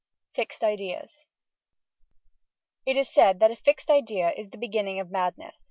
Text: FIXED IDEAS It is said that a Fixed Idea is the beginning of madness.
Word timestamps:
FIXED 0.33 0.63
IDEAS 0.63 1.25
It 2.87 2.97
is 2.97 3.07
said 3.13 3.39
that 3.39 3.51
a 3.51 3.55
Fixed 3.55 3.91
Idea 3.91 4.33
is 4.35 4.49
the 4.49 4.57
beginning 4.57 4.99
of 4.99 5.11
madness. 5.11 5.59